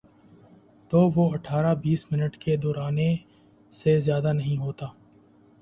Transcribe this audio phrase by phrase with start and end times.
[0.91, 3.15] تو وہ اٹھارہ بیس منٹ کے دورانیے
[3.73, 4.87] سے زیادہ نہیں ہوتا۔